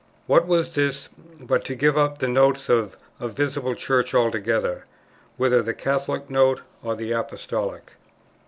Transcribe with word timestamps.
What 0.25 0.47
was 0.47 0.73
this, 0.73 1.09
but 1.39 1.63
to 1.65 1.75
give 1.75 1.95
up 1.95 2.17
the 2.17 2.27
Notes 2.27 2.69
of 2.69 2.97
a 3.19 3.27
visible 3.27 3.75
Church 3.75 4.15
altogether, 4.15 4.85
whether 5.37 5.61
the 5.61 5.75
Catholic 5.75 6.27
Note 6.27 6.61
or 6.81 6.95
the 6.95 7.11
Apostolic? 7.11 7.91